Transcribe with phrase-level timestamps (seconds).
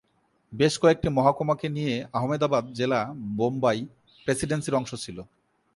[0.53, 2.99] বেশ কয়েকটি মহকুমাকে নিয়ে আহমেদাবাদ জেলা
[3.37, 3.79] বোম্বাই
[4.27, 5.17] প্রেসিডেন্সির অংশ ছিল।